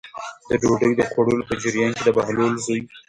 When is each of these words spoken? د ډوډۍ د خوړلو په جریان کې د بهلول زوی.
د 0.49 0.51
ډوډۍ 0.61 0.91
د 0.97 1.01
خوړلو 1.09 1.47
په 1.49 1.55
جریان 1.61 1.91
کې 1.97 2.03
د 2.05 2.09
بهلول 2.17 2.53
زوی. 2.65 2.81